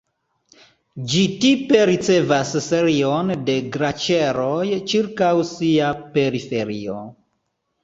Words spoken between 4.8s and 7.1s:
ĉirkaŭ sia periferio.